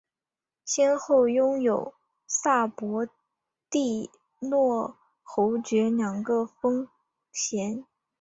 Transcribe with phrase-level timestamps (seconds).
[0.65, 1.93] 先后拥有
[2.25, 3.07] 萨博
[3.69, 6.89] 蒂诺侯爵两个封
[7.31, 7.85] 衔。